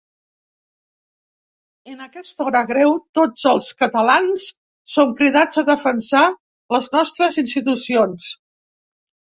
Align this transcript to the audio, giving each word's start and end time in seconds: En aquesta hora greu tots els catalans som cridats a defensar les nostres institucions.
En 1.91 2.01
aquesta 2.05 2.47
hora 2.47 2.63
greu 2.73 2.95
tots 3.19 3.45
els 3.53 3.69
catalans 3.83 4.49
som 4.95 5.15
cridats 5.21 5.63
a 5.65 5.69
defensar 5.71 6.27
les 6.79 6.93
nostres 6.99 7.43
institucions. 7.47 8.37